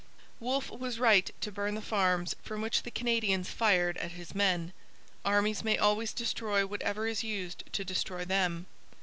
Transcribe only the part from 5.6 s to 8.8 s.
may always destroy whatever is used to destroy them.